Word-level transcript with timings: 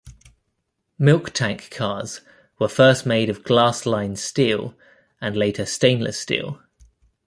Milk 0.97 1.31
tank 1.31 1.69
cars 1.69 2.21
were 2.57 2.67
first 2.67 3.05
made 3.05 3.29
of 3.29 3.43
glass-lined 3.43 4.17
steel, 4.17 4.73
and 5.21 5.37
later 5.37 5.61
of 5.61 5.69
stainless 5.69 6.19
steel. 6.19 6.59